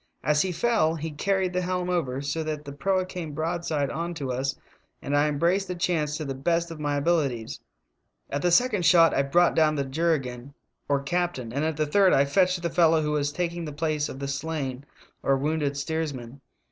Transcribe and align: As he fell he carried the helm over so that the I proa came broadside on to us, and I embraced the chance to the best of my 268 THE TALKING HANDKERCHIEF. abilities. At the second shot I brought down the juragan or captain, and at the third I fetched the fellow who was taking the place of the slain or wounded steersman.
As 0.23 0.41
he 0.41 0.51
fell 0.51 0.95
he 0.95 1.11
carried 1.11 1.53
the 1.53 1.61
helm 1.61 1.87
over 1.87 2.23
so 2.23 2.41
that 2.43 2.65
the 2.65 2.71
I 2.71 2.75
proa 2.75 3.05
came 3.05 3.33
broadside 3.35 3.91
on 3.91 4.15
to 4.15 4.31
us, 4.31 4.55
and 4.99 5.15
I 5.15 5.27
embraced 5.27 5.67
the 5.67 5.75
chance 5.75 6.17
to 6.17 6.25
the 6.25 6.33
best 6.33 6.71
of 6.71 6.79
my 6.79 6.99
268 6.99 7.43
THE 7.43 7.51
TALKING 7.51 7.61
HANDKERCHIEF. 7.61 8.27
abilities. 8.27 8.29
At 8.31 8.41
the 8.41 8.51
second 8.51 8.83
shot 8.85 9.13
I 9.13 9.21
brought 9.21 9.55
down 9.55 9.75
the 9.75 9.85
juragan 9.85 10.55
or 10.89 11.03
captain, 11.03 11.53
and 11.53 11.63
at 11.63 11.77
the 11.77 11.85
third 11.85 12.13
I 12.13 12.25
fetched 12.25 12.63
the 12.63 12.71
fellow 12.71 13.03
who 13.03 13.11
was 13.11 13.31
taking 13.31 13.65
the 13.65 13.71
place 13.71 14.09
of 14.09 14.17
the 14.17 14.27
slain 14.27 14.87
or 15.21 15.37
wounded 15.37 15.77
steersman. 15.77 16.41